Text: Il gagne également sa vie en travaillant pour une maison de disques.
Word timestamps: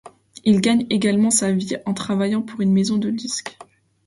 Il 0.45 0.61
gagne 0.61 0.87
également 0.89 1.29
sa 1.29 1.51
vie 1.51 1.77
en 1.85 1.93
travaillant 1.93 2.41
pour 2.41 2.61
une 2.61 2.73
maison 2.73 2.97
de 2.97 3.11
disques. 3.11 3.59